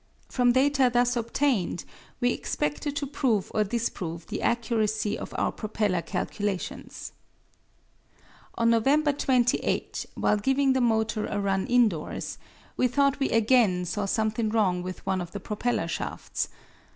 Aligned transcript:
From 0.29 0.51
data 0.53 0.89
thus 0.91 1.15
obtained 1.15 1.85
we 2.21 2.31
expected 2.31 2.95
to 2.95 3.05
prove 3.05 3.51
or 3.53 3.63
disprove 3.63 4.25
the 4.25 4.41
accuracy 4.41 5.15
of 5.15 5.31
our 5.37 5.51
propeller 5.51 6.01
calculations. 6.01 7.11
On 8.55 8.71
November 8.71 9.13
28, 9.13 10.07
while 10.15 10.37
giving 10.37 10.73
the 10.73 10.81
motor 10.81 11.27
a 11.27 11.39
run 11.39 11.67
indoors, 11.67 12.39
we 12.77 12.87
thought 12.87 13.19
we 13.19 13.29
again 13.29 13.85
saw 13.85 14.05
something 14.05 14.49
wrong 14.49 14.81
with 14.81 15.05
one 15.05 15.21
of 15.21 15.33
the 15.33 15.39
propeller 15.39 15.87
shafts. 15.87 16.49